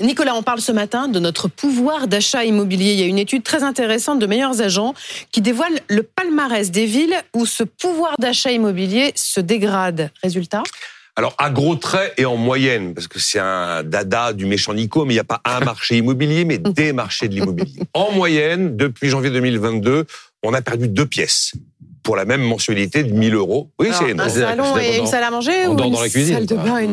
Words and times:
Nicolas, 0.00 0.34
on 0.36 0.42
parle 0.42 0.60
ce 0.60 0.70
matin 0.70 1.08
de 1.08 1.18
notre 1.18 1.48
pouvoir 1.48 2.06
d'achat 2.06 2.44
immobilier. 2.44 2.92
Il 2.92 3.00
y 3.00 3.02
a 3.02 3.06
une 3.06 3.18
étude 3.18 3.42
très 3.42 3.64
intéressante 3.64 4.20
de 4.20 4.26
meilleurs 4.26 4.60
agents 4.60 4.94
qui 5.32 5.40
dévoile 5.40 5.80
le 5.88 6.02
palmarès 6.02 6.70
des 6.70 6.86
villes 6.86 7.16
où 7.34 7.46
ce 7.46 7.64
pouvoir 7.64 8.14
d'achat 8.18 8.52
immobilier 8.52 9.12
se 9.14 9.40
dégrade. 9.40 10.10
Résultat 10.22 10.62
alors, 11.16 11.34
à 11.36 11.50
gros 11.50 11.74
traits 11.74 12.14
et 12.16 12.26
en 12.26 12.36
moyenne, 12.36 12.94
parce 12.94 13.08
que 13.08 13.18
c'est 13.18 13.40
un 13.40 13.82
dada 13.82 14.32
du 14.32 14.46
méchant 14.46 14.72
Nico, 14.72 15.04
mais 15.04 15.14
il 15.14 15.16
n'y 15.16 15.20
a 15.20 15.24
pas 15.24 15.40
un 15.44 15.58
marché 15.58 15.96
immobilier, 15.96 16.44
mais 16.44 16.58
des 16.58 16.92
marchés 16.92 17.26
de 17.26 17.34
l'immobilier. 17.34 17.80
En 17.92 18.12
moyenne, 18.12 18.76
depuis 18.76 19.08
janvier 19.08 19.30
2022, 19.30 20.04
on 20.44 20.54
a 20.54 20.62
perdu 20.62 20.86
deux 20.86 21.06
pièces 21.06 21.54
pour 22.08 22.16
la 22.16 22.24
même 22.24 22.40
mensualité 22.40 23.04
de 23.04 23.12
1000 23.12 23.34
euros. 23.34 23.70
Oui, 23.78 23.88
c'est 23.92 24.18
Un 24.18 24.28
salon 24.30 24.78
et 24.78 24.96
une 24.96 25.06
salle 25.06 25.24
à 25.24 25.30
manger 25.30 25.66
ou 25.66 25.74
dans 25.74 25.90
la 25.90 26.08
cuisine. 26.08 26.46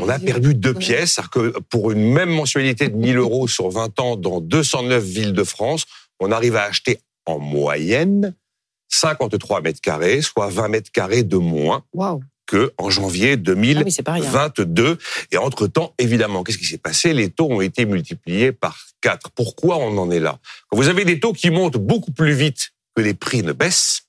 On 0.00 0.08
a 0.08 0.18
perdu 0.18 0.54
deux 0.54 0.72
pièces, 0.72 1.12
c'est-à-dire 1.12 1.30
que 1.30 1.58
pour 1.68 1.90
une 1.90 2.02
même 2.14 2.30
mensualité 2.30 2.88
de 2.88 2.96
1000 2.96 3.18
euros 3.18 3.46
sur 3.46 3.68
20 3.68 4.00
ans 4.00 4.16
dans 4.16 4.40
209 4.40 5.04
villes 5.04 5.34
de 5.34 5.44
France, 5.44 5.84
on 6.18 6.32
arrive 6.32 6.56
à 6.56 6.62
acheter 6.62 6.98
en 7.26 7.38
moyenne 7.38 8.34
53 8.88 9.60
mètres 9.60 9.82
carrés, 9.82 10.22
soit 10.22 10.48
20 10.48 10.68
mètres 10.68 10.90
carrés 10.90 11.24
de 11.24 11.36
moins. 11.36 11.84
que 12.46 12.72
en 12.78 12.88
janvier 12.88 13.36
2022. 13.36 14.98
Ah 14.98 15.26
et 15.30 15.36
entre-temps, 15.36 15.92
évidemment, 15.98 16.42
qu'est-ce 16.42 16.58
qui 16.58 16.64
s'est 16.64 16.78
passé? 16.78 17.12
Les 17.12 17.28
taux 17.28 17.50
ont 17.50 17.60
été 17.60 17.84
multipliés 17.84 18.50
par 18.50 18.78
4. 19.02 19.30
Pourquoi 19.32 19.76
on 19.76 19.98
en 19.98 20.10
est 20.10 20.20
là? 20.20 20.38
Quand 20.70 20.78
vous 20.78 20.88
avez 20.88 21.04
des 21.04 21.20
taux 21.20 21.34
qui 21.34 21.50
montent 21.50 21.76
beaucoup 21.76 22.12
plus 22.12 22.32
vite 22.32 22.70
que 22.96 23.02
les 23.02 23.12
prix 23.12 23.42
ne 23.42 23.52
baissent, 23.52 24.06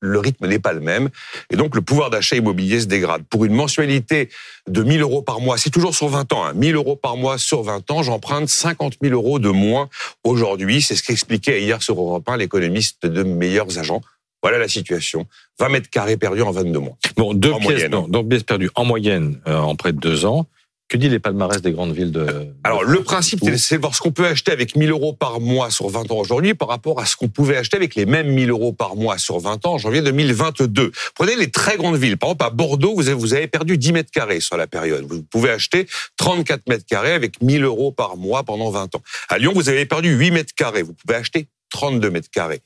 le 0.00 0.18
rythme 0.18 0.46
n'est 0.46 0.58
pas 0.58 0.72
le 0.72 0.80
même. 0.80 1.08
Et 1.50 1.56
donc, 1.56 1.74
le 1.74 1.80
pouvoir 1.80 2.10
d'achat 2.10 2.36
immobilier 2.36 2.80
se 2.80 2.86
dégrade. 2.86 3.22
Pour 3.28 3.44
une 3.44 3.54
mensualité 3.54 4.28
de 4.68 4.82
1000 4.82 5.00
euros 5.00 5.22
par 5.22 5.40
mois, 5.40 5.58
c'est 5.58 5.70
toujours 5.70 5.94
sur 5.94 6.08
20 6.08 6.32
ans, 6.32 6.44
hein, 6.44 6.52
1000 6.54 6.74
euros 6.74 6.96
par 6.96 7.16
mois 7.16 7.38
sur 7.38 7.62
20 7.62 7.90
ans, 7.90 8.02
j'emprunte 8.02 8.48
50 8.48 8.94
000 9.02 9.14
euros 9.14 9.38
de 9.38 9.48
moins 9.48 9.88
aujourd'hui. 10.24 10.82
C'est 10.82 10.96
ce 10.96 11.02
qu'expliquait 11.02 11.62
hier 11.62 11.82
sur 11.82 11.98
Europe 11.98 12.28
1 12.28 12.36
l'économiste 12.36 13.06
de 13.06 13.22
meilleurs 13.22 13.78
agents. 13.78 14.02
Voilà 14.42 14.58
la 14.58 14.68
situation. 14.68 15.26
20 15.58 15.68
mètres 15.70 15.90
carrés 15.90 16.16
perdus 16.16 16.42
en 16.42 16.52
22 16.52 16.78
mois. 16.78 16.96
Bon, 17.16 17.34
deux 17.34 17.54
pièces, 17.54 17.88
non, 17.90 18.06
deux 18.06 18.22
pièces 18.22 18.42
perdues 18.42 18.70
en 18.74 18.84
moyenne 18.84 19.40
euh, 19.48 19.58
en 19.58 19.74
près 19.74 19.92
de 19.92 19.98
deux 19.98 20.24
ans. 20.24 20.46
Que 20.88 20.96
dit 20.96 21.08
les 21.08 21.18
palmarès 21.18 21.60
des 21.60 21.72
grandes 21.72 21.92
villes 21.92 22.12
de... 22.12 22.46
Alors, 22.62 22.84
le 22.84 23.02
principe, 23.02 23.40
c'est 23.56 23.74
de 23.74 23.80
voir 23.80 23.96
ce 23.96 24.00
qu'on 24.00 24.12
peut 24.12 24.26
acheter 24.26 24.52
avec 24.52 24.76
1000 24.76 24.92
euros 24.92 25.12
par 25.12 25.40
mois 25.40 25.70
sur 25.70 25.88
20 25.88 26.12
ans 26.12 26.18
aujourd'hui 26.18 26.54
par 26.54 26.68
rapport 26.68 27.00
à 27.00 27.06
ce 27.06 27.16
qu'on 27.16 27.26
pouvait 27.26 27.56
acheter 27.56 27.76
avec 27.76 27.96
les 27.96 28.06
mêmes 28.06 28.28
1000 28.28 28.50
euros 28.50 28.72
par 28.72 28.94
mois 28.94 29.18
sur 29.18 29.40
20 29.40 29.66
ans 29.66 29.74
en 29.74 29.78
janvier 29.78 30.00
2022. 30.00 30.92
Prenez 31.16 31.34
les 31.34 31.50
très 31.50 31.76
grandes 31.76 31.96
villes. 31.96 32.16
Par 32.16 32.28
exemple, 32.28 32.44
à 32.44 32.50
Bordeaux, 32.50 32.94
vous 32.94 33.08
avez, 33.08 33.18
vous 33.18 33.34
avez 33.34 33.48
perdu 33.48 33.78
10 33.78 33.92
mètres 33.92 34.12
carrés 34.12 34.38
sur 34.38 34.56
la 34.56 34.68
période. 34.68 35.04
Vous 35.08 35.24
pouvez 35.24 35.50
acheter 35.50 35.88
34 36.18 36.68
mètres 36.68 36.86
carrés 36.86 37.14
avec 37.14 37.42
1000 37.42 37.64
euros 37.64 37.90
par 37.90 38.16
mois 38.16 38.44
pendant 38.44 38.70
20 38.70 38.94
ans. 38.94 39.02
À 39.28 39.38
Lyon, 39.38 39.52
vous 39.56 39.68
avez 39.68 39.86
perdu 39.86 40.10
8 40.10 40.30
mètres 40.30 40.54
carrés. 40.54 40.82
Vous 40.82 40.92
pouvez 40.92 41.16
acheter 41.18 41.48
32 41.70 42.10
mètres 42.10 42.30
carrés. 42.30 42.60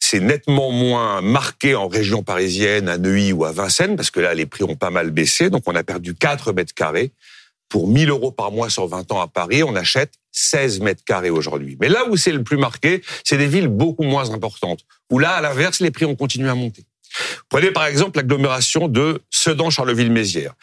C'est 0.00 0.18
nettement 0.18 0.72
moins 0.72 1.20
marqué 1.20 1.76
en 1.76 1.86
région 1.86 2.24
parisienne, 2.24 2.88
à 2.88 2.98
Neuilly 2.98 3.32
ou 3.32 3.44
à 3.44 3.52
Vincennes, 3.52 3.94
parce 3.94 4.10
que 4.10 4.18
là, 4.18 4.34
les 4.34 4.46
prix 4.46 4.64
ont 4.64 4.74
pas 4.74 4.90
mal 4.90 5.10
baissé. 5.10 5.48
Donc, 5.48 5.62
on 5.66 5.76
a 5.76 5.84
perdu 5.84 6.14
4 6.14 6.52
mètres 6.52 6.74
carrés 6.74 7.12
pour 7.68 7.88
1000 7.88 8.10
euros 8.10 8.32
par 8.32 8.52
mois 8.52 8.68
sur 8.68 8.86
20 8.86 9.10
ans 9.12 9.20
à 9.20 9.28
Paris, 9.28 9.62
on 9.62 9.74
achète 9.74 10.12
16 10.32 10.80
mètres 10.80 11.04
carrés 11.04 11.30
aujourd'hui. 11.30 11.76
Mais 11.80 11.88
là 11.88 12.06
où 12.08 12.16
c'est 12.16 12.32
le 12.32 12.42
plus 12.42 12.56
marqué, 12.56 13.02
c'est 13.24 13.38
des 13.38 13.46
villes 13.46 13.68
beaucoup 13.68 14.02
moins 14.02 14.30
importantes, 14.30 14.80
où 15.10 15.18
là, 15.18 15.32
à 15.32 15.40
l'inverse, 15.40 15.80
les 15.80 15.90
prix 15.90 16.04
ont 16.04 16.16
continué 16.16 16.48
à 16.48 16.54
monter. 16.54 16.84
Prenez 17.48 17.70
par 17.70 17.86
exemple 17.86 18.18
l'agglomération 18.18 18.88
de 18.88 19.22
Sedan-Charleville-Mézières. 19.30 20.54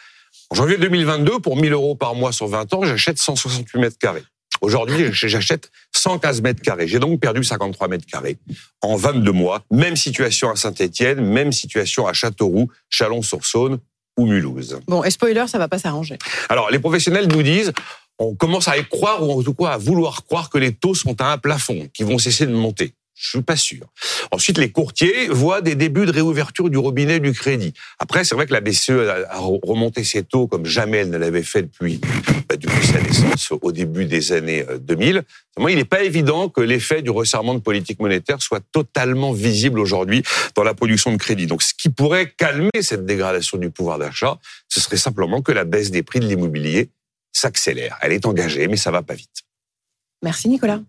En 0.50 0.56
janvier 0.56 0.78
2022, 0.78 1.40
pour 1.40 1.56
1000 1.56 1.72
euros 1.72 1.94
par 1.94 2.14
mois 2.14 2.32
sur 2.32 2.48
20 2.48 2.74
ans, 2.74 2.84
j'achète 2.84 3.18
168 3.18 3.78
mètres 3.78 3.98
carrés. 3.98 4.24
Aujourd'hui, 4.60 5.06
j'achète 5.12 5.70
115 5.94 6.42
mètres 6.42 6.60
carrés. 6.60 6.88
J'ai 6.88 6.98
donc 6.98 7.20
perdu 7.20 7.44
53 7.44 7.88
mètres 7.88 8.06
carrés 8.06 8.38
en 8.82 8.96
22 8.96 9.32
mois. 9.32 9.64
Même 9.70 9.96
situation 9.96 10.50
à 10.50 10.56
Saint-Étienne, 10.56 11.20
même 11.20 11.52
situation 11.52 12.06
à 12.06 12.12
Châteauroux, 12.12 12.68
Chalon-sur-Saône 12.88 13.78
ou 14.20 14.26
Mulhouse. 14.26 14.78
Bon, 14.86 15.02
et 15.02 15.10
spoiler, 15.10 15.44
ça 15.48 15.58
va 15.58 15.68
pas 15.68 15.78
s'arranger. 15.78 16.18
Alors, 16.48 16.70
les 16.70 16.78
professionnels 16.78 17.28
nous 17.28 17.42
disent, 17.42 17.72
on 18.18 18.34
commence 18.34 18.68
à 18.68 18.76
y 18.76 18.84
croire, 18.84 19.26
ou 19.26 19.32
en 19.38 19.42
tout 19.42 19.54
cas 19.54 19.68
à 19.68 19.78
vouloir 19.78 20.24
croire 20.24 20.50
que 20.50 20.58
les 20.58 20.72
taux 20.72 20.94
sont 20.94 21.20
à 21.20 21.32
un 21.32 21.38
plafond, 21.38 21.88
qui 21.92 22.02
vont 22.02 22.18
cesser 22.18 22.46
de 22.46 22.52
monter. 22.52 22.92
Je 23.20 23.28
suis 23.28 23.42
pas 23.42 23.56
sûr. 23.56 23.86
Ensuite, 24.30 24.56
les 24.56 24.72
courtiers 24.72 25.28
voient 25.28 25.60
des 25.60 25.74
débuts 25.74 26.06
de 26.06 26.10
réouverture 26.10 26.70
du 26.70 26.78
robinet 26.78 27.20
du 27.20 27.32
crédit. 27.32 27.74
Après, 27.98 28.24
c'est 28.24 28.34
vrai 28.34 28.46
que 28.46 28.54
la 28.54 28.62
BCE 28.62 28.92
a 29.28 29.38
remonté 29.38 30.04
ses 30.04 30.22
taux 30.22 30.46
comme 30.46 30.64
jamais 30.64 30.98
elle 30.98 31.10
ne 31.10 31.18
l'avait 31.18 31.42
fait 31.42 31.62
depuis, 31.62 32.00
bah, 32.48 32.56
sa 32.82 33.02
naissance 33.02 33.52
au 33.60 33.72
début 33.72 34.06
des 34.06 34.32
années 34.32 34.64
2000. 34.80 35.18
Euh, 35.18 35.70
il 35.70 35.76
n'est 35.76 35.84
pas 35.84 36.02
évident 36.02 36.48
que 36.48 36.62
l'effet 36.62 37.02
du 37.02 37.10
resserrement 37.10 37.52
de 37.52 37.58
politique 37.58 38.00
monétaire 38.00 38.40
soit 38.40 38.62
totalement 38.72 39.32
visible 39.32 39.80
aujourd'hui 39.80 40.22
dans 40.54 40.64
la 40.64 40.72
production 40.72 41.12
de 41.12 41.18
crédit. 41.18 41.46
Donc, 41.46 41.62
ce 41.62 41.74
qui 41.74 41.90
pourrait 41.90 42.32
calmer 42.38 42.70
cette 42.80 43.04
dégradation 43.04 43.58
du 43.58 43.68
pouvoir 43.68 43.98
d'achat, 43.98 44.38
ce 44.68 44.80
serait 44.80 44.96
simplement 44.96 45.42
que 45.42 45.52
la 45.52 45.64
baisse 45.64 45.90
des 45.90 46.02
prix 46.02 46.20
de 46.20 46.26
l'immobilier 46.26 46.88
s'accélère. 47.32 47.98
Elle 48.00 48.12
est 48.12 48.24
engagée, 48.24 48.66
mais 48.66 48.78
ça 48.78 48.90
va 48.90 49.02
pas 49.02 49.14
vite. 49.14 49.42
Merci 50.22 50.48
Nicolas. 50.48 50.80